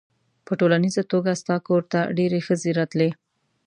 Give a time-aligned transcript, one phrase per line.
[0.45, 3.09] په ټولیزه توګه ستا کور ته ډېرې ښځې راتلې.